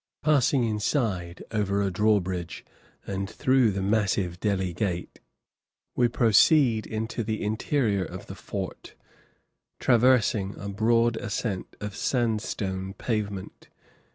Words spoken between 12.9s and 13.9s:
pavement.